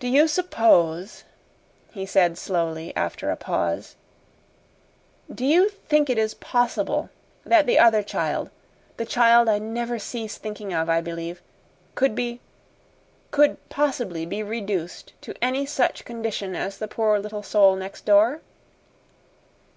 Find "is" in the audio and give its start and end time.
6.18-6.34